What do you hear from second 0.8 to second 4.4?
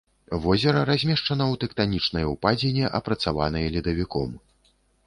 размешчана ў тэктанічнай упадзіне, апрацаванай ледавіком.